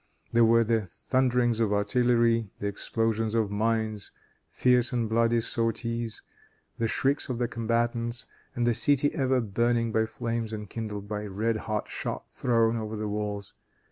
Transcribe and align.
There 0.33 0.43
were 0.43 0.63
the 0.63 0.87
thunderings 0.87 1.59
of 1.59 1.71
artillery, 1.71 2.49
the 2.59 2.65
explosion 2.65 3.37
of 3.37 3.51
mines, 3.51 4.09
fierce 4.49 4.91
and 4.91 5.07
bloody 5.07 5.41
sorties, 5.41 6.23
the 6.79 6.87
shrieks 6.87 7.29
of 7.29 7.37
the 7.37 7.47
combatants, 7.47 8.25
and 8.55 8.65
the 8.65 8.73
city 8.73 9.13
ever 9.13 9.39
burning 9.39 9.91
by 9.91 10.07
flames 10.07 10.53
enkindled 10.55 11.07
by 11.07 11.27
red 11.27 11.57
hot 11.69 11.87
shot 11.87 12.31
thrown 12.31 12.77
over 12.77 12.95
the 12.97 13.07
walls. 13.07 13.53